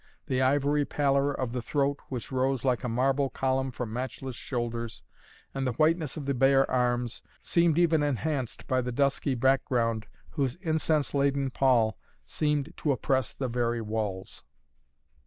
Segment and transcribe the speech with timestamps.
[0.25, 5.03] The ivory pallor of the throat, which rose like a marble column from matchless shoulders,
[5.53, 10.55] and the whiteness of the bare arms, seemed even enhanced by the dusky background whose
[10.55, 14.43] incense laden pall seemed to oppress the very walls.